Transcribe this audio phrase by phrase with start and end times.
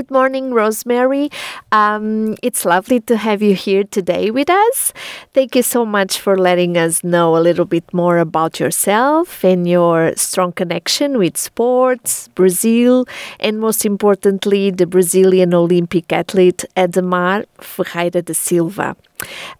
[0.00, 1.28] Good morning, Rosemary.
[1.72, 4.94] Um, it's lovely to have you here today with us.
[5.34, 9.68] Thank you so much for letting us know a little bit more about yourself and
[9.68, 13.04] your strong connection with sports, Brazil,
[13.40, 18.96] and most importantly, the Brazilian Olympic athlete Adhemar Ferreira da Silva.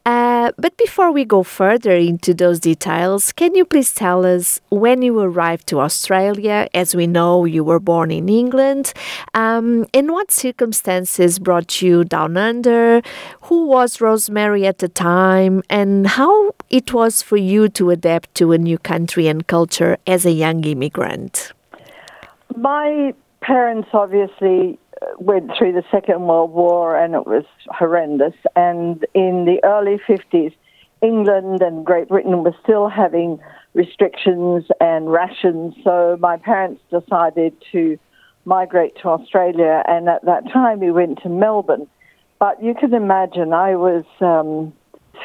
[0.07, 5.03] Uh, but before we go further into those details, can you please tell us when
[5.03, 6.69] you arrived to Australia?
[6.75, 8.93] As we know, you were born in England.
[9.35, 13.03] Um, and what circumstances brought you down under?
[13.43, 15.63] Who was Rosemary at the time?
[15.69, 20.25] And how it was for you to adapt to a new country and culture as
[20.25, 21.53] a young immigrant?
[22.57, 24.79] My parents obviously
[25.19, 28.35] went through the Second World War and it was horrendous.
[28.57, 30.55] And in the early 50s,
[31.03, 33.41] England and Great Britain were still having
[33.73, 35.75] restrictions and rations.
[35.85, 37.99] So my parents decided to
[38.45, 39.83] migrate to Australia.
[39.87, 41.87] And at that time, we went to Melbourne.
[42.39, 44.73] But you can imagine, I was um,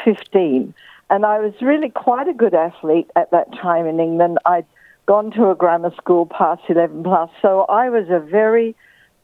[0.03, 0.73] 15
[1.09, 4.39] and I was really quite a good athlete at that time in England.
[4.45, 4.65] I'd
[5.05, 7.29] gone to a grammar school past 11 plus.
[7.41, 8.75] So I was a very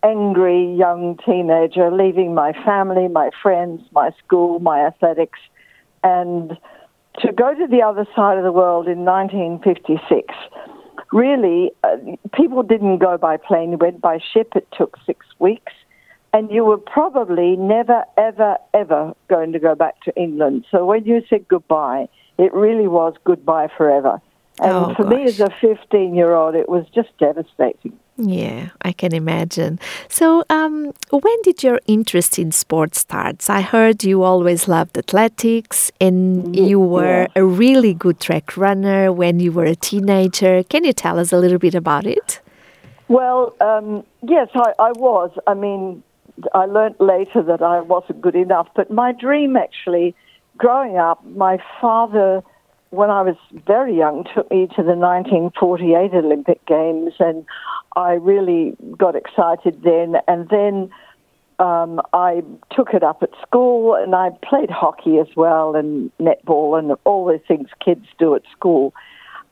[0.04, 5.40] angry young teenager, leaving my family, my friends, my school, my athletics,
[6.04, 6.58] and
[7.20, 10.34] to go to the other side of the world in 1956.
[11.12, 11.98] Really, uh,
[12.34, 14.54] people didn't go by plane, you went by ship.
[14.56, 15.74] It took six weeks.
[16.34, 20.66] And you were probably never, ever, ever going to go back to England.
[20.72, 24.22] So when you said goodbye, it really was goodbye forever.
[24.62, 27.98] And Oh, for me as a 15 year old, it was just devastating.
[28.18, 29.80] Yeah, I can imagine.
[30.08, 33.50] So, um, when did your interest in sports start?
[33.50, 39.40] I heard you always loved athletics and you were a really good track runner when
[39.40, 40.62] you were a teenager.
[40.64, 42.40] Can you tell us a little bit about it?
[43.08, 45.32] Well, um, yes, I, I was.
[45.48, 46.04] I mean,
[46.54, 50.16] I learnt later that I wasn't good enough, but my dream actually,
[50.58, 52.44] growing up, my father,
[52.92, 53.36] when I was
[53.66, 57.46] very young, took me to the 1948 Olympic Games, and
[57.96, 60.18] I really got excited then.
[60.28, 60.92] And then
[61.60, 62.44] um, I
[62.76, 67.26] took it up at school, and I played hockey as well, and netball, and all
[67.26, 68.94] the things kids do at school.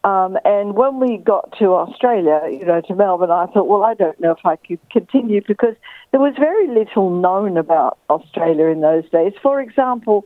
[0.04, 3.94] Um, and when we got to Australia, you know, to Melbourne, I thought, well, I
[3.94, 5.76] don't know if I could continue because
[6.12, 9.34] there was very little known about Australia in those days.
[9.42, 10.26] For example,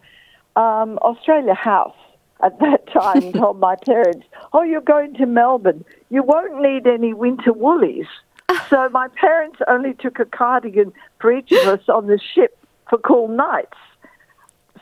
[0.55, 1.95] um, Australia House
[2.43, 5.85] at that time told my parents, oh, you're going to Melbourne.
[6.09, 8.07] You won't need any winter woolies.
[8.69, 12.57] so my parents only took a cardigan for each of us on the ship
[12.89, 13.77] for cool nights.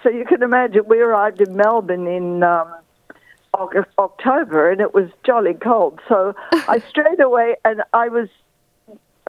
[0.04, 2.74] So you can imagine we arrived in Melbourne in um,
[3.54, 6.00] August, October, and it was jolly cold.
[6.10, 8.28] So I straight away, and I was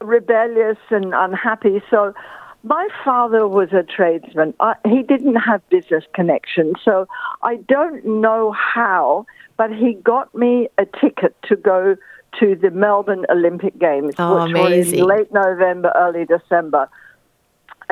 [0.01, 1.81] rebellious and unhappy.
[1.91, 2.13] So
[2.63, 4.53] my father was a tradesman.
[4.59, 7.07] I, he didn't have business connections, so
[7.41, 9.25] I don't know how,
[9.57, 11.97] but he got me a ticket to go
[12.39, 16.89] to the Melbourne Olympic Games, Oh, which were in late November, early December.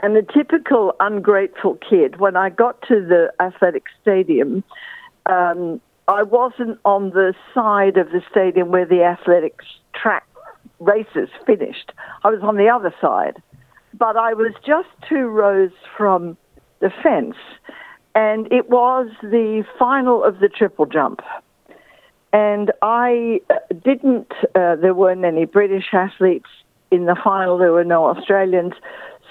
[0.01, 4.63] And the typical ungrateful kid, when I got to the athletic stadium,
[5.27, 10.25] um, I wasn't on the side of the stadium where the athletics track
[10.79, 11.91] races finished.
[12.23, 13.41] I was on the other side.
[14.01, 16.35] But I was just two rows from
[16.79, 17.35] the fence,
[18.15, 21.21] and it was the final of the triple jump.
[22.33, 26.49] And I uh, didn't, uh, there weren't any British athletes
[26.89, 28.73] in the final, there were no Australians.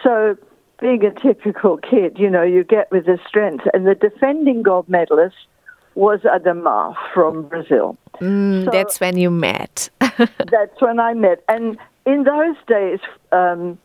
[0.04, 0.36] So,
[0.80, 3.64] being a typical kid, you know, you get with the strength.
[3.74, 5.34] And the defending gold medalist
[5.96, 7.98] was Adhemar from Brazil.
[8.20, 9.90] Mm, So- that's when you met.
[10.00, 11.42] That's when I met.
[11.48, 11.76] And
[12.06, 13.00] in those days,
[13.32, 13.76] um,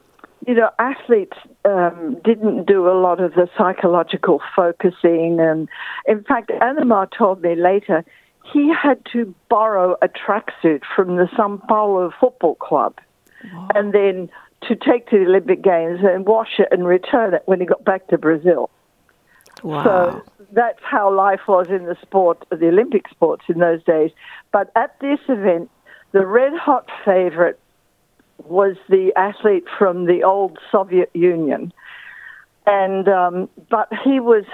[0.48, 5.40] you know, athletes um, didn't do a lot of the psychological focusing.
[5.40, 5.68] And
[6.08, 8.06] in fact, Adhemar told me later
[8.54, 12.96] he had to borrow a tracksuit from the Sao Paulo Football Club
[13.74, 14.30] and then
[14.64, 17.84] to take to the Olympic Games and wash it and return it when he got
[17.84, 18.70] back to Brazil.
[19.64, 19.84] wow.
[19.84, 24.12] So that's how life was in the sport, the Olympic sports in those days.
[24.52, 25.70] But at this event,
[26.12, 27.60] the red hot favorite
[28.44, 31.74] was the athlete from the old Soviet Union.
[32.68, 34.46] And, um, but he was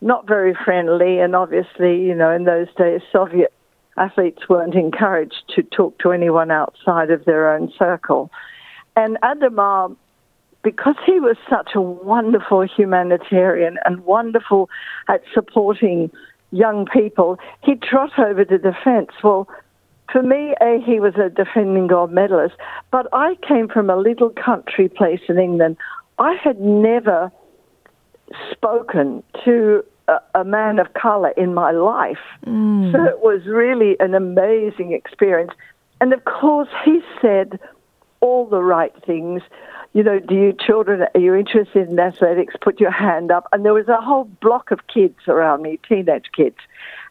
[0.00, 3.52] not very friendly, and obviously, you know, in those days, Soviet
[3.96, 8.30] athletes weren't encouraged to talk to anyone outside of their own circle.
[8.94, 9.96] And Adhemar
[10.62, 14.68] because he was such a wonderful humanitarian and wonderful
[15.08, 16.10] at supporting
[16.50, 19.10] young people, he'd trot over to defence.
[19.22, 19.48] Well,
[20.12, 22.54] for me, A, he was a defending gold medalist,
[22.90, 25.76] but I came from a little country place in England.
[26.18, 27.30] I had never
[28.50, 32.18] spoken to a, a man of colour in my life.
[32.46, 32.92] Mm.
[32.92, 35.52] So it was really an amazing experience.
[36.00, 37.58] And of course, he said
[38.20, 39.42] all the right things.
[39.92, 42.54] You know, do you children, are you interested in athletics?
[42.60, 43.46] Put your hand up.
[43.52, 46.56] And there was a whole block of kids around me, teenage kids.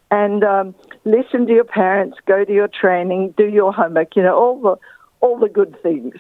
[0.09, 0.75] And um,
[1.05, 4.75] listen to your parents, go to your training, do your homework, you know, all the,
[5.19, 6.15] all the good things.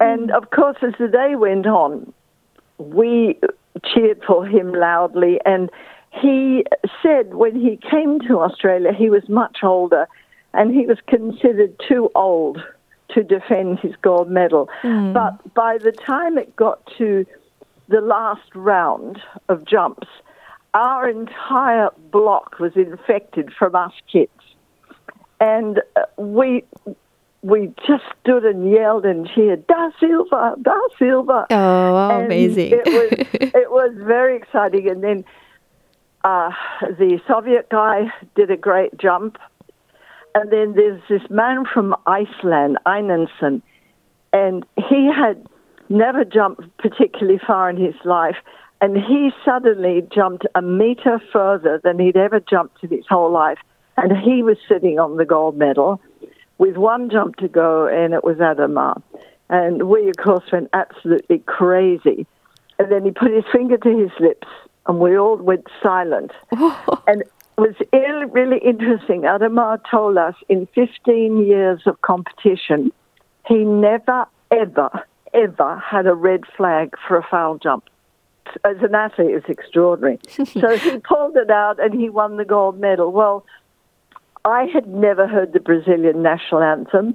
[0.00, 2.12] And of course, as the day went on,
[2.78, 3.38] we
[3.84, 5.40] cheered for him loudly.
[5.44, 5.70] And
[6.10, 6.64] he
[7.02, 10.06] said when he came to Australia, he was much older
[10.54, 12.62] and he was considered too old
[13.10, 14.68] to defend his gold medal.
[15.12, 17.26] But by the time it got to
[17.88, 20.08] the last round of jumps,
[20.74, 24.30] our entire block was infected from us kids.
[25.40, 26.64] And uh, we
[27.42, 31.46] we just stood and yelled and cheered, Da Silva, Da Silva.
[31.50, 32.72] Oh, And amazing.
[32.72, 34.90] It was, it was very exciting.
[34.90, 35.24] And then
[36.24, 36.50] uh,
[36.80, 39.38] the Soviet guy did a great jump.
[40.34, 43.62] And then there's this man from Iceland, Einarsson,
[44.32, 45.46] and he had
[45.88, 48.36] never jumped particularly far in his life.
[48.80, 53.58] And he suddenly jumped a meter further than he'd ever jumped in his whole life.
[53.96, 56.00] And he was sitting on the gold medal
[56.58, 59.02] with one jump to go, and it was Adhemar.
[59.48, 62.26] And we, of course, went absolutely crazy.
[62.78, 64.46] And then he put his finger to his lips,
[64.86, 66.30] and we all went silent.
[67.06, 69.22] and it was really, really interesting.
[69.22, 72.92] Adhemar told us in 15 years of competition,
[73.46, 74.90] he never, ever,
[75.34, 77.84] ever had a red flag for a foul jump.
[78.64, 80.18] As an athlete, it's extraordinary.
[80.28, 83.12] so he pulled it out and he won the gold medal.
[83.12, 83.44] Well,
[84.44, 87.14] I had never heard the Brazilian national anthem.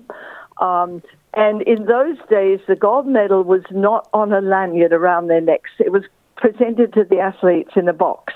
[0.59, 1.01] Um,
[1.33, 5.71] and in those days, the gold medal was not on a lanyard around their necks.
[5.79, 6.03] It was
[6.35, 8.33] presented to the athletes in a box.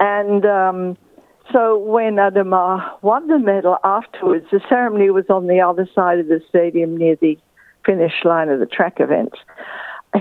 [0.00, 0.96] And um,
[1.52, 6.28] so when Adhemar won the medal afterwards, the ceremony was on the other side of
[6.28, 7.38] the stadium near the
[7.84, 9.36] finish line of the track events.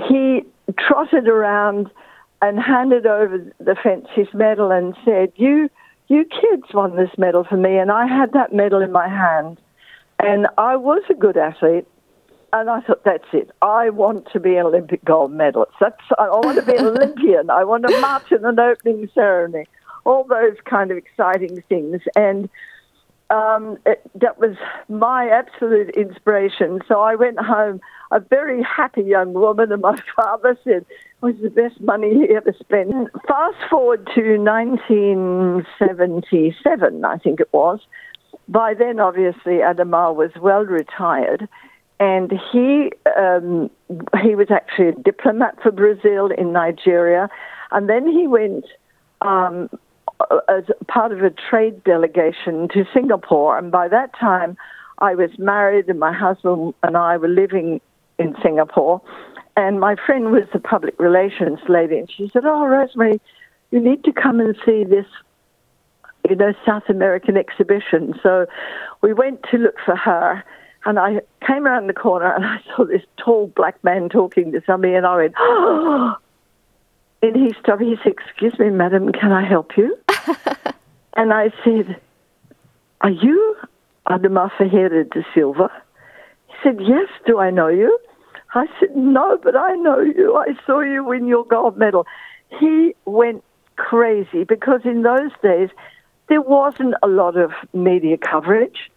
[0.08, 0.44] He
[0.78, 1.90] trotted around
[2.42, 5.70] and handed over the fence his medal and said, "You,
[6.08, 9.60] you kids won this medal for me." And I had that medal in my hand,
[10.20, 11.88] and I was a good athlete.
[12.54, 13.52] And I thought, that's it.
[13.62, 15.74] I want to be an Olympic gold medalist.
[15.82, 17.50] That's I want to be an Olympian.
[17.50, 19.68] I want to march in an opening ceremony.
[20.06, 22.02] All those kind of exciting things.
[22.16, 22.50] And
[23.30, 24.56] um, it, that was
[24.88, 26.80] my absolute inspiration.
[26.88, 27.82] So I went home,
[28.12, 32.28] a very happy young woman, and my father said it was the best money he
[32.36, 33.10] ever spent.
[33.28, 37.80] Fast forward to 1977, I think it was.
[38.48, 41.48] By then, obviously, Adhemar was well retired,
[42.00, 43.70] and he um,
[44.22, 47.30] he was actually a diplomat for Brazil in Nigeria,
[47.72, 48.66] and then he went
[49.22, 49.70] um,
[50.48, 53.58] as part of a trade delegation to Singapore.
[53.58, 54.56] And by that time,
[55.00, 57.82] I was married, and my husband and I were living
[58.20, 59.02] in Singapore.
[59.56, 63.20] And my friend was the public relations lady, and she said, "Oh, Rosemary,
[63.72, 65.08] you need to come and see this,
[66.30, 68.46] you know, South American exhibition." So
[69.02, 70.44] we went to look for her.
[70.86, 74.62] And I came around the corner and I saw this tall black man talking to
[74.66, 76.16] somebody, and I went, oh,
[77.22, 77.82] and he stopped.
[77.82, 79.98] He said, Excuse me, madam, can I help you?
[81.16, 82.00] and I said,
[83.02, 83.56] Are you
[84.08, 85.72] Adhemar Ferreira de Silva?
[86.48, 87.98] He said, Yes, do I know you?
[88.58, 90.36] I said, No, but I know you.
[90.36, 92.06] I saw you win your gold medal.
[92.60, 93.44] He went
[93.76, 95.70] crazy because in those days
[96.30, 98.92] there wasn't a lot of media coverage.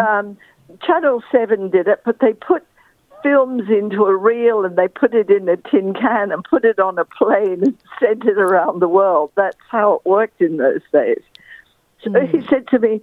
[0.00, 0.38] Um,
[0.82, 2.64] Channel 7 did it, but they put
[3.22, 6.78] films into a reel and they put it in a tin can and put it
[6.78, 9.30] on a plane and sent it around the world.
[9.36, 11.22] That's how it worked in those days.
[12.02, 13.00] So he said to me,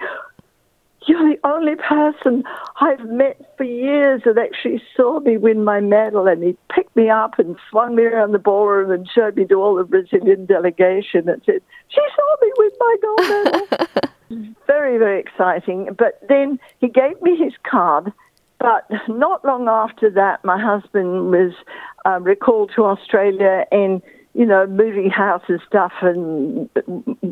[1.07, 2.43] You're the only person
[2.79, 6.27] I've met for years that actually saw me win my medal.
[6.27, 9.55] And he picked me up and swung me around the ballroom and showed me to
[9.55, 14.53] all the Brazilian delegation and said, She saw me win my gold medal.
[14.67, 15.89] very, very exciting.
[15.97, 18.11] But then he gave me his card.
[18.59, 21.51] But not long after that, my husband was
[22.05, 24.01] uh, recalled to Australia and,
[24.33, 25.91] you know, moving house and stuff.
[26.01, 26.69] And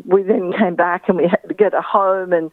[0.04, 2.50] we then came back and we had to get a home and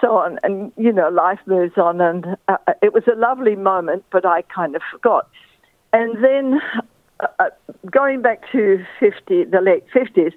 [0.00, 0.38] so on.
[0.42, 2.00] And, you know, life moves on.
[2.00, 5.28] And uh, it was a lovely moment, but I kind of forgot.
[5.92, 6.60] and then
[7.20, 7.50] uh, uh,
[7.90, 10.32] going back to 50, the late 50s,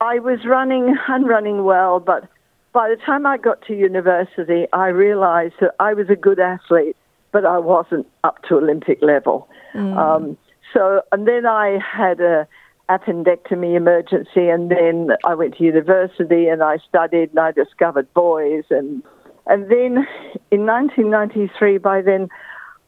[0.00, 2.28] I was running and running well, but
[2.72, 6.96] by the time I got to university, I realized that I was a good athlete,
[7.32, 9.48] but I wasn't up to Olympic level.
[9.74, 9.96] Mm.
[9.96, 10.38] Um,
[10.72, 12.46] so, and then I had a
[12.90, 18.64] appendectomy emergency, and then I went to university and I studied and I discovered boys,
[18.70, 19.02] and
[19.46, 20.06] and then
[20.50, 22.28] in 1993, by then,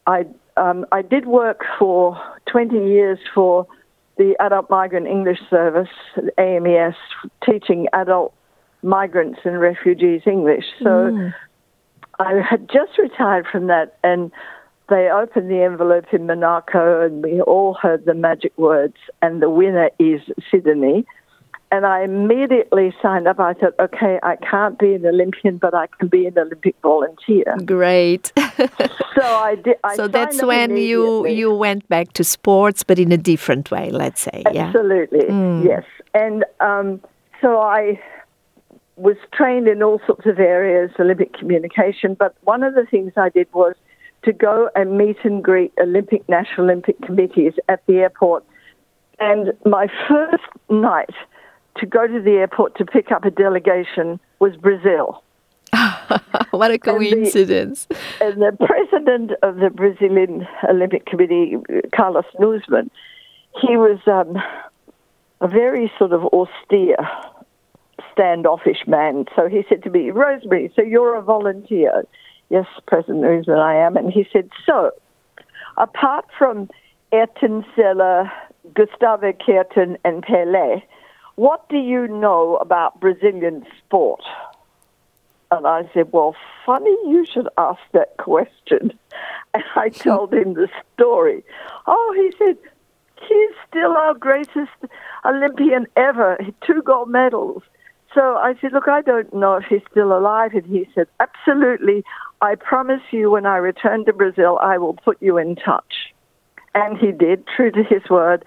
[0.05, 0.25] I
[0.57, 2.19] um, I did work for
[2.51, 3.67] 20 years for
[4.17, 5.89] the Adult Migrant English Service,
[6.37, 6.95] AMES,
[7.43, 8.33] teaching adult
[8.83, 10.65] migrants and refugees English.
[10.79, 11.33] So mm.
[12.19, 14.31] I had just retired from that, and
[14.91, 19.49] they opened the envelope in Monaco, and we all heard the magic words, and the
[19.49, 20.21] winner is
[20.51, 21.05] Sydney.
[21.71, 23.39] And I immediately signed up.
[23.39, 27.55] I thought, okay, I can't be an Olympian, but I can be an Olympic volunteer.
[27.63, 28.33] Great.
[28.37, 29.77] so I did.
[29.85, 33.89] I so that's when you you went back to sports, but in a different way,
[33.89, 34.43] let's say.
[34.45, 35.31] Absolutely, yeah?
[35.31, 35.65] mm.
[35.65, 35.85] yes.
[36.13, 36.99] And um,
[37.39, 38.01] so I
[38.97, 42.13] was trained in all sorts of areas, Olympic communication.
[42.13, 43.75] But one of the things I did was
[44.23, 48.43] to go and meet and greet Olympic National Olympic committees at the airport.
[49.19, 51.09] And my first night
[51.77, 55.23] to go to the airport to pick up a delegation was Brazil.
[56.51, 57.87] what a coincidence.
[58.19, 61.57] And the, and the, president of the Brazilian Olympic Committee,
[61.95, 62.89] Carlos Nuzman,
[63.61, 64.37] he was um,
[65.39, 66.97] a very sort of austere,
[68.11, 69.25] standoffish man.
[69.35, 72.03] So he said to me, Rosemary, so you're a volunteer.
[72.51, 73.95] Yes, President Nuzman, I am.
[73.95, 74.91] And he said, so,
[75.77, 76.69] apart from
[77.09, 78.29] Senna,
[78.73, 80.83] Gustavo Kuerten, and Pelé,
[81.35, 84.21] what do you know about Brazilian sport?
[85.49, 88.91] And I said, Well, funny you should ask that question.
[89.53, 91.43] And I told him the story.
[91.85, 92.57] Oh, he said,
[93.27, 94.71] He's still our greatest
[95.25, 97.63] Olympian ever, two gold medals.
[98.13, 100.53] So I said, Look, I don't know if he's still alive.
[100.53, 102.03] And he said, Absolutely.
[102.41, 106.13] I promise you, when I return to Brazil, I will put you in touch.
[106.73, 108.43] And he did, true to his word.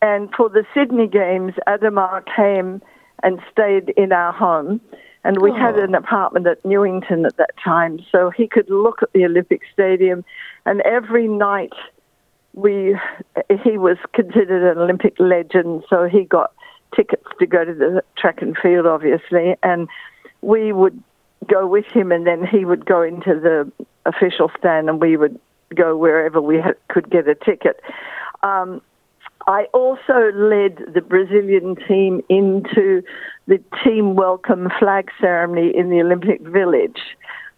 [0.00, 2.82] And for the Sydney Games, Adhemar came
[3.22, 4.80] and stayed in our home.
[5.24, 5.54] And we oh.
[5.54, 9.62] had an apartment at Newington at that time, so he could look at the Olympic
[9.72, 10.24] Stadium.
[10.66, 11.72] And every night,
[12.54, 12.96] we
[13.62, 16.52] he was considered an Olympic legend, so he got
[16.94, 19.54] tickets to go to the track and field, obviously.
[19.62, 19.88] And
[20.42, 21.00] we would
[21.46, 23.70] go with him, and then he would go into the
[24.06, 25.38] official stand, and we would
[25.74, 27.80] go wherever we had, could get a ticket.
[28.42, 28.82] Um,
[29.46, 33.02] I also led the Brazilian team into
[33.46, 37.00] the team welcome flag ceremony in the Olympic Village.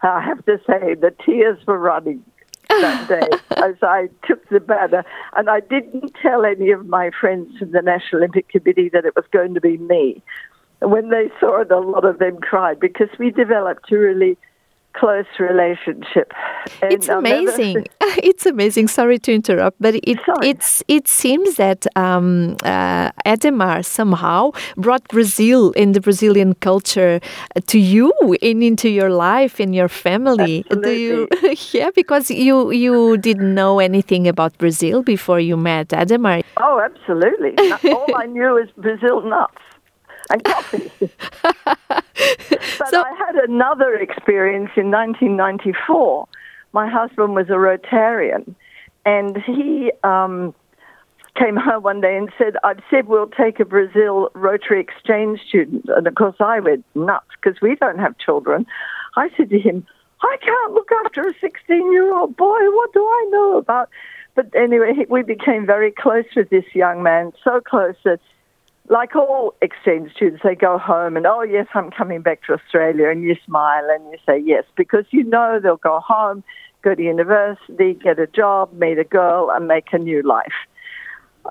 [0.02, 2.24] I have to say, the tears were running
[2.68, 5.04] that day as I took the banner.
[5.36, 9.14] And I didn't tell any of my friends from the National Olympic Committee that it
[9.16, 10.22] was going to be me.
[10.84, 14.36] When they saw it, a lot of them cried because we developed a really
[14.94, 16.32] close relationship.
[16.80, 17.74] And it's amazing.
[17.74, 17.86] Never...
[18.22, 18.88] it's amazing.
[18.88, 25.72] Sorry to interrupt, but it it's it seems that um, uh, Adhemar somehow brought Brazil
[25.76, 27.20] and the Brazilian culture
[27.66, 30.64] to you and into your life and your family.
[30.70, 30.94] Absolutely.
[30.94, 31.28] Do you?
[31.72, 36.42] yeah, because you you didn't know anything about Brazil before you met Adhemar.
[36.56, 37.52] Oh, absolutely.
[37.90, 39.63] All I knew was Brazil nuts
[40.30, 40.90] and coffee.
[41.00, 46.28] but so, I had another experience in 1994.
[46.72, 48.54] My husband was a Rotarian,
[49.04, 50.54] and he um,
[51.36, 55.86] came home one day and said, I've said we'll take a Brazil Rotary exchange student.
[55.88, 58.66] And of course, I went nuts because we don't have children.
[59.16, 59.86] I said to him,
[60.22, 62.58] I can't look after a 16 year old boy.
[62.60, 63.90] What do I know about?
[64.34, 68.20] But anyway, we became very close with this young man, so close that
[68.88, 73.08] like all exchange students, they go home and, oh, yes, I'm coming back to Australia.
[73.08, 76.44] And you smile and you say yes, because you know they'll go home,
[76.82, 80.52] go to university, get a job, meet a girl, and make a new life.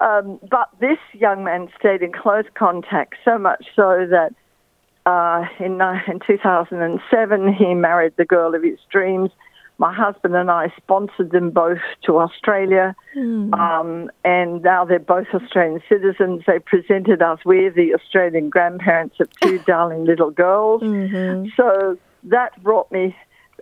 [0.01, 4.33] Um, but this young man stayed in close contact, so much so that
[5.05, 9.29] uh, in, in 2007 he married the girl of his dreams
[9.77, 13.53] my husband and I sponsored them both to Australia, mm.
[13.53, 16.43] um, and now they're both Australian citizens.
[16.45, 20.81] They presented us, we're the Australian grandparents of two darling little girls.
[20.81, 21.49] Mm-hmm.
[21.57, 23.15] So that brought me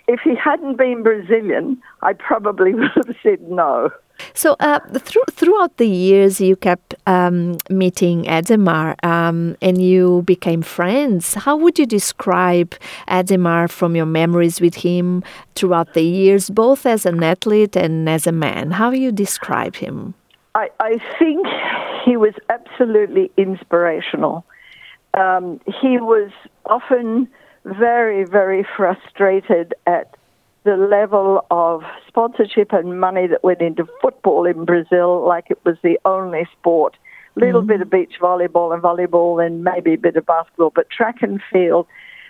[0.07, 3.91] if he hadn't been Brazilian, I probably would have said no.
[4.33, 10.61] So, uh, through, throughout the years, you kept um, meeting Adhemar um, and you became
[10.61, 11.33] friends.
[11.33, 12.75] How would you describe
[13.07, 15.23] Adhemar from your memories with him
[15.55, 18.71] throughout the years, both as an athlete and as a man?
[18.71, 20.13] How you describe him?
[20.55, 21.47] I, I think
[22.03, 24.45] he was absolutely inspirational.
[25.13, 26.31] Um, he was
[26.65, 27.27] often
[27.65, 30.15] very, very frustrated at
[30.63, 35.75] the level of sponsorship and money that went into football in Brazil like it was
[35.83, 36.95] the only sport.
[37.35, 37.67] A little mm-hmm.
[37.67, 41.41] bit of beach volleyball and volleyball and maybe a bit of basketball, but track and
[41.51, 41.87] field.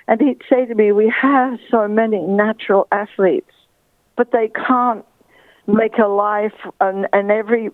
[0.07, 3.51] And he'd say to me, We have so many natural athletes,
[4.15, 5.05] but they can't
[5.67, 7.69] make a life, and, and every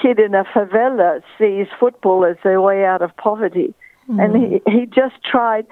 [0.00, 3.74] kid in a favela sees football as their way out of poverty.
[4.08, 4.20] Mm-hmm.
[4.20, 5.66] And he, he just tried,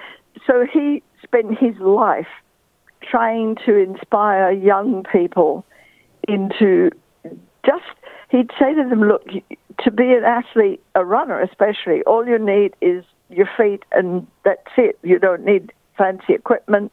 [0.47, 2.27] so he spent his life
[3.09, 5.65] trying to inspire young people
[6.27, 6.91] into
[7.65, 7.83] just,
[8.29, 9.25] he'd say to them, look,
[9.83, 14.71] to be an athlete, a runner especially, all you need is your feet and that's
[14.77, 14.97] it.
[15.03, 16.91] You don't need fancy equipment.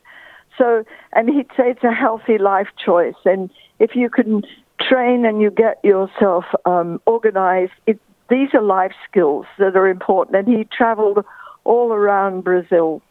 [0.59, 3.15] So, and he'd say it's a healthy life choice.
[3.25, 4.43] And if you can
[4.81, 10.37] train and you get yourself um, organized, it, these are life skills that are important.
[10.37, 11.25] And he traveled
[11.65, 13.03] all around Brazil.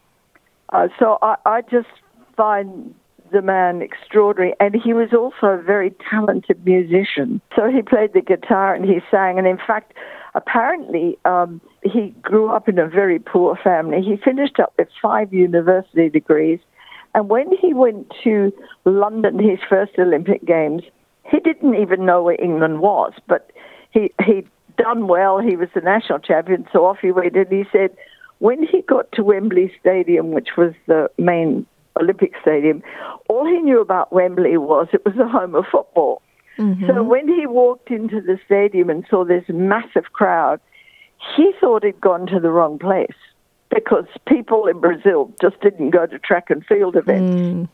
[0.70, 1.88] Uh, so I, I just
[2.36, 2.94] find
[3.32, 4.54] the man extraordinary.
[4.60, 7.40] And he was also a very talented musician.
[7.56, 9.38] So he played the guitar and he sang.
[9.38, 9.94] And in fact,
[10.34, 14.02] apparently, um, he grew up in a very poor family.
[14.02, 16.60] He finished up with five university degrees.
[17.14, 18.52] And when he went to
[18.84, 20.82] London, his first Olympic Games,
[21.30, 23.50] he didn't even know where England was, but
[23.90, 25.38] he he'd done well.
[25.38, 27.36] He was the national champion, so off he went.
[27.36, 27.90] And he said,
[28.38, 31.66] when he got to Wembley Stadium, which was the main
[32.00, 32.82] Olympic Stadium,
[33.28, 36.22] all he knew about Wembley was it was the home of football.
[36.58, 36.86] Mm-hmm.
[36.86, 40.60] So when he walked into the stadium and saw this massive crowd,
[41.36, 43.16] he thought he'd gone to the wrong place
[43.74, 47.40] because people in Brazil just didn't go to track and field events.
[47.40, 47.68] Mm.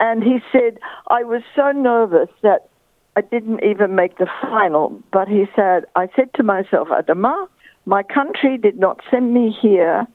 [0.00, 2.68] And he said, I was so nervous that
[3.16, 5.02] I didn't even make the final.
[5.12, 7.48] But he said, I said to myself, Adhemar,
[7.86, 10.06] my country did not send me here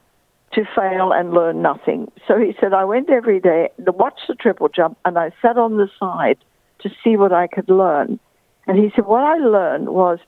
[0.55, 2.11] to fail and learn nothing.
[2.27, 5.57] So he said, I went every day to watch the triple jump and I sat
[5.57, 6.37] on the side
[6.79, 8.19] to see what I could learn.
[8.67, 10.19] And he said, What I learned was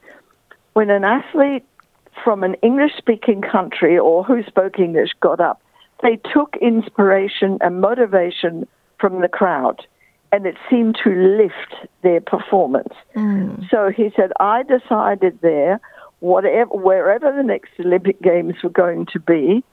[0.73, 1.65] when an athlete
[2.23, 5.61] from an English speaking country or who spoke English got up,
[6.03, 8.67] they took inspiration and motivation
[8.99, 9.85] from the crowd
[10.31, 12.93] and it seemed to lift their performance.
[13.15, 13.69] Mm.
[13.69, 15.79] So he said, I decided there,
[16.19, 19.63] whatever, wherever the next Olympic Games were going to be,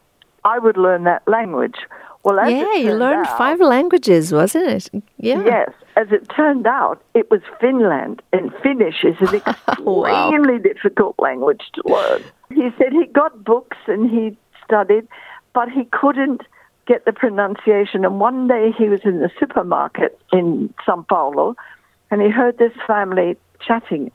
[0.45, 1.77] I would learn that language.
[2.25, 5.05] Well, yeah, you learned out, five languages, wasn't it?
[5.19, 5.45] Yeah.
[5.45, 9.35] Yes, as it turned out, it was Finland, and Finnish is an
[9.69, 10.59] extremely wow.
[10.63, 12.23] difficult language to learn.
[12.49, 15.07] He said he got books and he studied,
[15.53, 16.43] but he couldn't
[16.87, 18.05] get the pronunciation.
[18.05, 21.57] And one day he was in the supermarket in Sao Paulo,
[22.11, 24.11] and he heard this family chatting.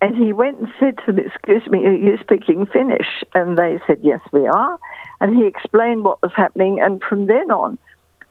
[0.00, 3.24] And he went and said to them, Excuse me, are you speaking Finnish?
[3.34, 4.78] And they said, Yes, we are.
[5.20, 6.80] And he explained what was happening.
[6.80, 7.78] And from then on,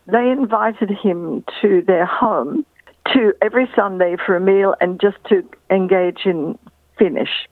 [0.07, 2.65] they invited him to their home
[3.13, 6.57] to every Sunday for a meal and just to engage in
[6.97, 7.47] Finnish.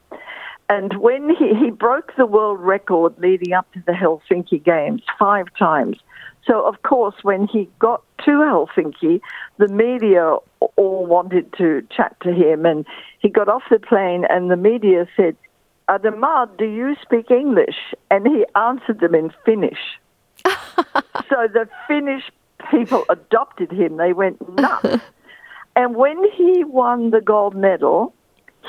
[0.70, 5.48] And when he, he broke the world record leading up to the Helsinki Games five
[5.58, 5.98] times.
[6.46, 9.22] So, of course, when he got to Helsinki,
[9.58, 10.36] the media
[10.76, 12.66] all wanted to chat to him.
[12.66, 12.86] And
[13.20, 15.38] he got off the plane, and the media said,
[15.90, 17.94] Adhemar, do you speak English?
[18.10, 19.80] And he answered them in Finnish.
[20.46, 22.24] so the Finnish
[22.72, 23.98] people adopted him.
[23.98, 25.02] They went nuts.
[25.76, 28.14] and when he won the gold medal,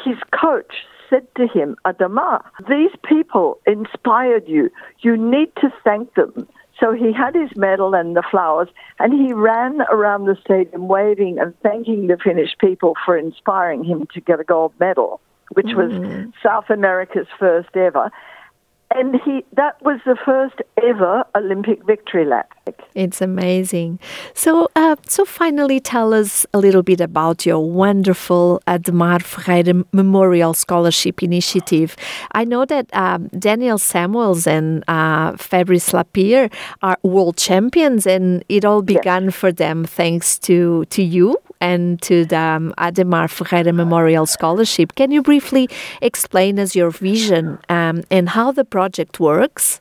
[0.04, 0.74] his coach
[1.08, 4.70] said to him, Adhemar, these people inspired you.
[5.00, 6.48] You need to thank them.
[6.84, 8.68] So he had his medal and the flowers,
[8.98, 14.06] and he ran around the stadium waving and thanking the Finnish people for inspiring him
[14.12, 15.18] to get a gold medal,
[15.54, 15.76] which mm.
[15.76, 18.10] was South America's first ever
[18.94, 22.52] and he that was the first ever Olympic victory lap.
[22.94, 23.98] It's amazing.
[24.34, 30.54] So, uh, so finally, tell us a little bit about your wonderful Adhemar Ferreira Memorial
[30.54, 31.96] Scholarship Initiative.
[32.32, 36.48] I know that um, Daniel Samuels and uh, Fabrice Lapierre
[36.82, 39.34] are world champions, and it all began yes.
[39.34, 44.94] for them thanks to to you and to the um, Adhemar Ferreira Memorial Scholarship.
[44.94, 45.68] Can you briefly
[46.02, 48.83] explain us your vision um, and how the project
[49.20, 49.80] works?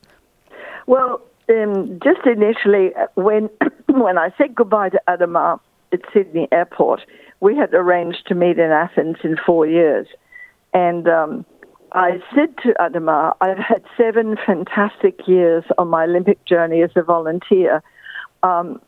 [0.86, 3.50] Well, um, just initially, uh, when
[3.88, 5.60] when I said goodbye to Adhemar,
[5.94, 7.00] at Sydney Airport.
[7.40, 10.06] We had arranged to meet in Athens in four years.
[10.74, 11.46] And um,
[11.92, 17.02] I said to Adhemar, I've had seven fantastic years on my Olympic journey as a
[17.02, 17.82] volunteer.
[18.42, 18.80] Um,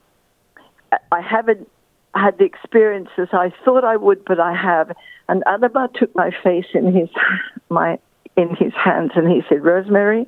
[1.13, 1.71] I haven't
[2.15, 4.93] had the experiences I thought I would, but I have.
[5.29, 7.09] And Adhemar took my face in his
[7.71, 7.99] my
[8.37, 10.27] in his hands and he said, Rosemary,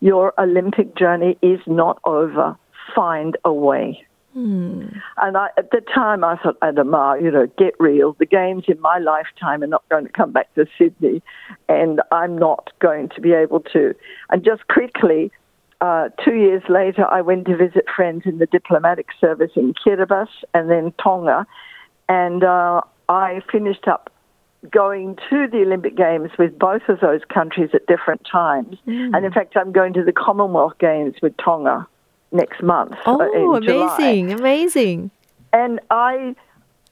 [0.00, 2.56] your Olympic journey is not over.
[2.94, 4.04] Find a way.
[4.34, 4.86] Hmm.
[5.18, 8.14] And I, at the time, I thought, Adhemar, you know, get real.
[8.18, 11.22] The games in my lifetime are not going to come back to Sydney,
[11.68, 13.94] and I'm not going to be able to.
[14.30, 15.30] And just quickly,
[15.82, 20.28] uh, two years later, I went to visit friends in the diplomatic service in Kiribati
[20.54, 21.46] and then Tonga,
[22.08, 24.11] and uh, I finished up
[24.70, 28.76] going to the Olympic Games with both of those countries at different times.
[28.86, 29.16] Mm.
[29.16, 31.86] And in fact, I'm going to the Commonwealth Games with Tonga
[32.30, 32.92] next month.
[33.04, 34.38] Uh, oh, amazing, July.
[34.38, 35.10] amazing.
[35.52, 36.34] And I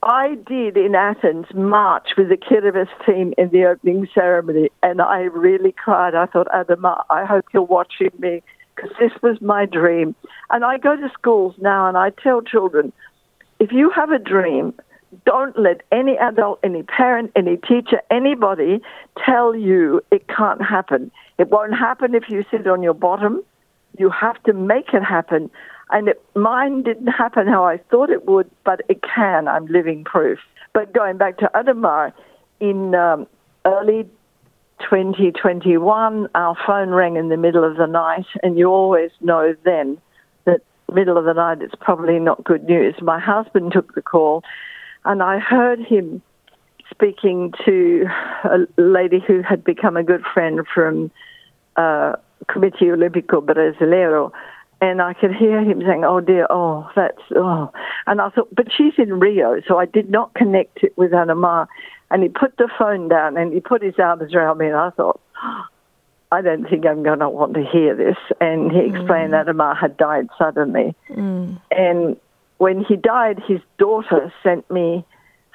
[0.03, 5.21] I did in Athens march with the Kiribati team in the opening ceremony, and I
[5.21, 6.15] really cried.
[6.15, 8.41] I thought, Adhemar, I hope you're watching me
[8.75, 10.15] because this was my dream.
[10.49, 12.91] And I go to schools now and I tell children,
[13.59, 14.73] if you have a dream,
[15.25, 18.81] don't let any adult, any parent, any teacher, anybody
[19.25, 21.11] tell you it can't happen.
[21.37, 23.43] It won't happen if you sit on your bottom.
[23.97, 25.49] You have to make it happen.
[25.89, 29.47] And it, mine didn't happen how I thought it would, but it can.
[29.47, 30.39] I'm living proof.
[30.73, 32.13] But going back to Adhemar,
[32.61, 33.27] in um,
[33.65, 34.03] early
[34.81, 39.97] 2021, our phone rang in the middle of the night, and you always know then
[40.45, 42.95] that middle of the night it's probably not good news.
[43.01, 44.43] My husband took the call,
[45.05, 46.21] and I heard him
[46.89, 48.05] speaking to
[48.43, 51.11] a lady who had become a good friend from
[51.75, 52.13] uh,
[52.49, 54.31] Olímpico Brasileiro,
[54.81, 57.71] and I could hear him saying, "Oh dear, oh that's oh,"
[58.07, 61.67] and I thought, but she's in Rio, so I did not connect it with Adhemar.
[62.09, 64.89] And he put the phone down and he put his arms around me, and I
[64.89, 65.65] thought, oh,
[66.31, 68.17] I don't think I'm going to want to hear this.
[68.41, 69.45] And he explained mm.
[69.45, 71.61] that Adhemar had died suddenly, mm.
[71.71, 72.17] and
[72.61, 75.03] when he died, his daughter sent me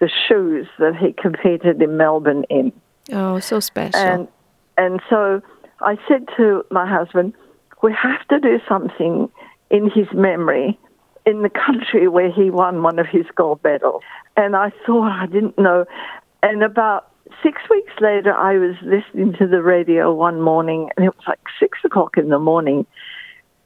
[0.01, 2.73] the shoes that he competed in Melbourne in.
[3.13, 4.01] Oh, so special.
[4.01, 4.29] And
[4.77, 5.41] and so
[5.83, 7.33] I said to my husband,
[7.81, 9.31] we have to do something
[9.71, 10.77] in his memory
[11.25, 14.03] in the country where he won one of his gold medals.
[14.37, 15.85] And I thought I didn't know.
[16.43, 21.15] And about six weeks later, I was listening to the radio one morning, and it
[21.15, 22.85] was like six o'clock in the morning,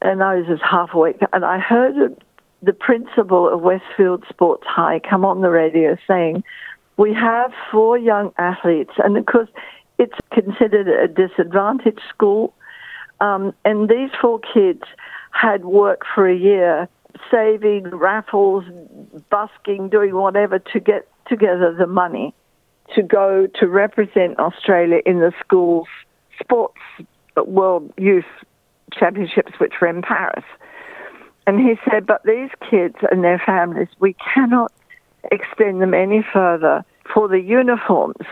[0.03, 2.23] and I was just half awake, and I heard
[2.61, 6.43] the principal of Westfield Sports High come on the radio saying,
[6.97, 9.49] We have four young athletes, and of course,
[9.97, 12.53] it's considered a disadvantaged school.
[13.19, 14.81] Um, and these four kids
[15.31, 16.89] had worked for a year,
[17.29, 18.63] saving, raffles,
[19.29, 22.33] busking, doing whatever to get together the money
[22.95, 25.87] to go to represent Australia in the school's
[26.39, 26.81] sports
[27.45, 28.25] world youth
[28.93, 30.43] championships, which were in Paris.
[31.47, 34.71] And he said, but these kids and their families, we cannot
[35.31, 38.25] extend them any further for the uniforms.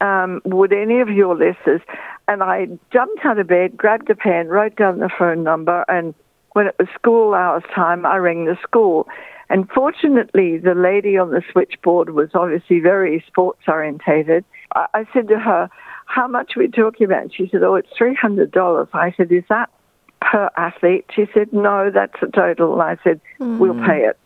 [0.00, 1.80] Um, would any of your listeners?
[2.26, 6.14] And I jumped out of bed, grabbed a pen, wrote down the phone number, and
[6.52, 9.08] when it was school hours time, I rang the school.
[9.50, 14.44] And fortunately, the lady on the switchboard was obviously very sports orientated.
[14.74, 15.68] I, I said to her,
[16.06, 17.34] How much are we talking about?
[17.34, 18.88] She said, Oh, it's $300.
[18.94, 19.68] I said, Is that
[20.30, 21.06] per athlete?
[21.14, 22.72] She said, No, that's a total.
[22.74, 23.58] And I said, mm.
[23.58, 24.18] We'll pay it.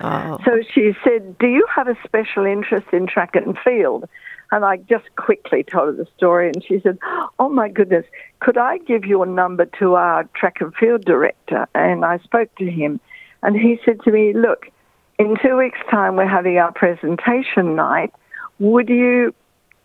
[0.00, 0.38] Oh.
[0.44, 4.08] So she said, Do you have a special interest in track and field?
[4.50, 6.98] And I just quickly told her the story, and she said,
[7.38, 8.04] Oh my goodness,
[8.40, 11.66] could I give your number to our track and field director?
[11.74, 13.00] And I spoke to him,
[13.42, 14.70] and he said to me, Look,
[15.18, 18.12] in two weeks' time, we're having our presentation night.
[18.58, 19.34] Would you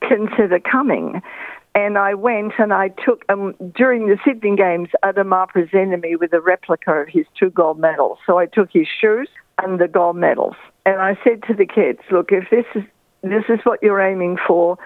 [0.01, 1.21] consider coming?
[1.75, 6.33] And I went and I took, um, during the Sydney Games, Adhemar presented me with
[6.33, 8.17] a replica of his two gold medals.
[8.25, 9.29] So I took his shoes
[9.61, 10.55] and the gold medals.
[10.85, 12.83] And I said to the kids, look, if this is,
[13.21, 14.77] this is what you're aiming for,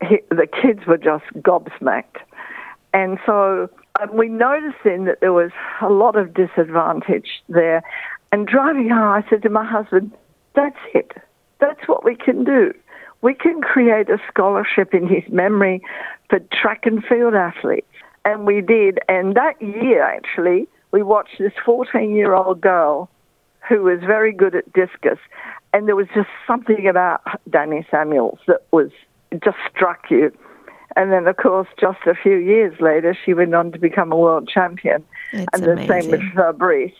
[0.00, 2.16] he, the kids were just gobsmacked.
[2.94, 3.68] And so
[4.00, 5.50] um, we noticed then that there was
[5.82, 7.82] a lot of disadvantage there.
[8.32, 10.12] And driving home, I said to my husband,
[10.54, 11.12] that's it.
[11.60, 12.72] That's what we can do
[13.22, 15.82] we can create a scholarship in his memory
[16.28, 17.86] for track and field athletes.
[18.24, 18.98] And we did.
[19.08, 23.08] And that year, actually, we watched this 14 year old girl
[23.68, 25.18] who was very good at discus.
[25.72, 28.90] And there was just something about Dani Samuels that was
[29.44, 30.32] just struck you.
[30.96, 34.16] And then, of course, just a few years later, she went on to become a
[34.16, 35.04] world champion.
[35.32, 36.02] It's and the amazing.
[36.02, 36.92] same with Fabrice.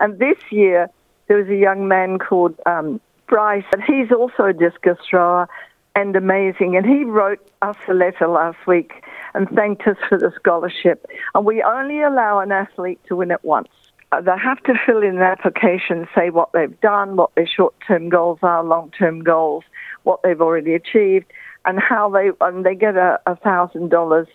[0.00, 0.88] And this year,
[1.28, 5.48] there was a young man called um, Bryce, he's also a discus thrower
[5.94, 6.76] and amazing.
[6.76, 11.06] And he wrote us a letter last week and thanked us for the scholarship.
[11.34, 13.68] And we only allow an athlete to win it once.
[14.12, 17.74] Uh, they have to fill in an application, say what they've done, what their short
[17.86, 19.64] term goals are, long term goals,
[20.04, 21.26] what they've already achieved,
[21.64, 24.28] and how they, and they get a thousand dollars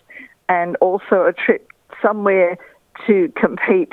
[0.48, 1.70] and also a trip
[2.02, 2.58] somewhere
[3.06, 3.92] to compete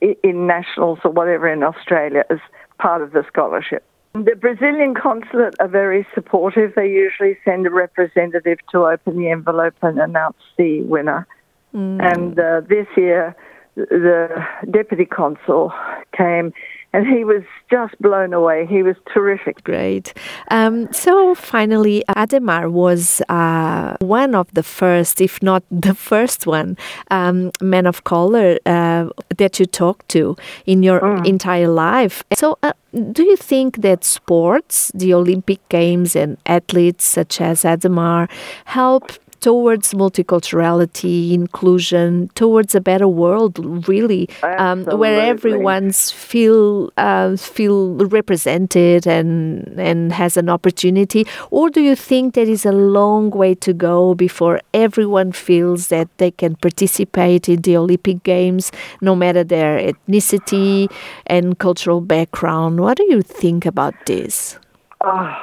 [0.00, 2.38] in nationals or whatever in Australia as
[2.78, 3.84] part of the scholarship.
[4.14, 6.74] The Brazilian consulate are very supportive.
[6.74, 11.26] They usually send a representative to open the envelope and announce the winner.
[11.74, 12.14] Mm.
[12.14, 13.34] And uh, this year,
[13.74, 15.72] the deputy consul
[16.14, 16.52] came
[16.92, 18.66] and he was just blown away.
[18.66, 19.64] He was terrific.
[19.64, 20.12] Great.
[20.50, 26.76] Um, so finally, Adhemar was uh, one of the first, if not the first one,
[27.10, 31.26] um, men of color uh, that you talked to in your mm.
[31.26, 32.22] entire life.
[32.34, 32.58] So.
[32.62, 32.72] Uh,
[33.12, 38.30] do you think that sports, the Olympic Games, and athletes such as Adhemar
[38.66, 47.96] help towards multiculturality, inclusion, towards a better world, really, um, where everyone's feel uh, feel
[48.06, 51.26] represented and and has an opportunity?
[51.50, 56.08] Or do you think there is a long way to go before everyone feels that
[56.18, 60.90] they can participate in the Olympic Games, no matter their ethnicity
[61.26, 62.80] and cultural background?
[62.80, 64.58] What do you think about this?
[65.04, 65.34] Oh,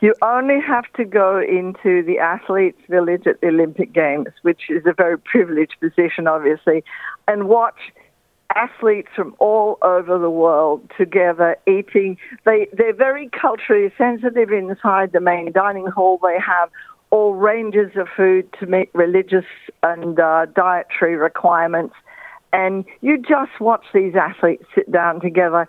[0.00, 4.84] you only have to go into the athletes' village at the Olympic Games, which is
[4.86, 6.84] a very privileged position, obviously,
[7.26, 7.78] and watch
[8.54, 12.16] athletes from all over the world together eating.
[12.44, 16.18] They, they're very culturally sensitive inside the main dining hall.
[16.22, 16.70] They have
[17.10, 19.44] all ranges of food to meet religious
[19.82, 21.94] and uh, dietary requirements.
[22.52, 25.68] And you just watch these athletes sit down together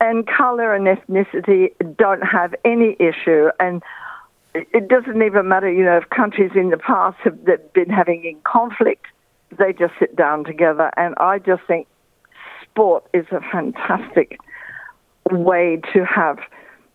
[0.00, 3.48] and color and ethnicity don't have any issue.
[3.58, 3.82] And
[4.54, 8.38] it doesn't even matter, you know, if countries in the past have been having in
[8.44, 9.06] conflict,
[9.58, 10.90] they just sit down together.
[10.96, 11.86] And I just think
[12.62, 14.38] sport is a fantastic
[15.30, 16.38] way to have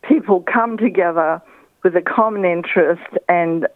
[0.08, 1.42] people come together
[1.84, 3.68] with a common interest and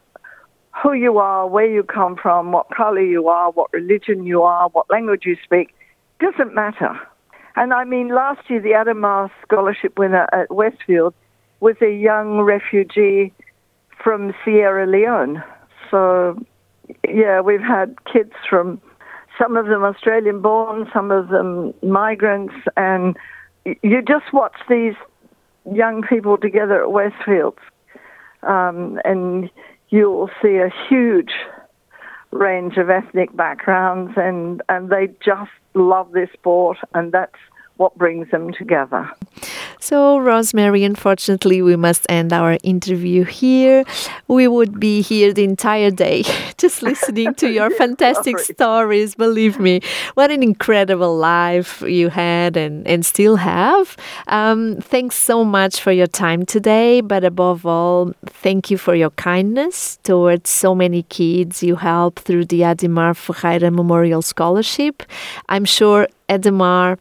[0.84, 4.70] who you are, where you come from, what color you are, what religion you are,
[4.70, 5.74] what language you speak,
[6.20, 7.00] doesn't matter.
[7.56, 11.14] And I mean, last year, the Adhemar Scholarship winner at Westfield
[11.62, 13.34] was a young refugee
[14.04, 15.42] from Sierra Leone.
[15.90, 16.38] So,
[17.08, 18.82] yeah, we've had kids from
[19.40, 23.18] some of them Australian born, some of them migrants, and
[23.66, 24.94] you just watch these
[25.74, 27.58] young people together at Westfield,
[28.44, 29.50] um, and
[29.90, 31.32] you'll see a huge
[32.36, 37.36] range of ethnic backgrounds, and, and they just love this sport, and that's
[37.78, 39.12] what brings them together.
[39.80, 43.84] So, Rosemary, unfortunately, we must end our interview here.
[44.28, 46.24] We would be here the entire day
[46.58, 49.16] just listening to your fantastic stories.
[49.16, 49.82] Believe me,
[50.14, 53.98] what an incredible life you had and, and still have.
[54.28, 59.12] Um, thanks so much for your time today, but above all, thank you for your
[59.12, 65.04] kindness towards so many kids you help through the Adhemar Ferreira Memorial Scholarship.
[65.50, 66.98] I'm sure Adhemar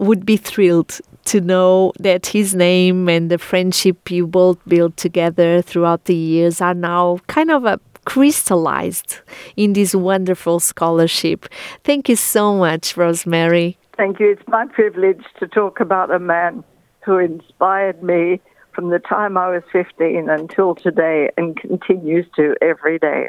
[0.00, 5.60] would be thrilled to know that his name and the friendship you both built together
[5.60, 9.18] throughout the years are now kind of a crystallized
[9.54, 11.46] in this wonderful scholarship.
[11.84, 13.76] Thank you so much, Rosemary.
[13.98, 14.30] Thank you.
[14.30, 16.64] It's my privilege to talk about a man
[17.04, 18.40] who inspired me
[18.72, 23.28] from the time I was 15 until today and continues to every day.